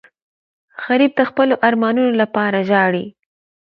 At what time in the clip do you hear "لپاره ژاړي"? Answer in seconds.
2.21-3.05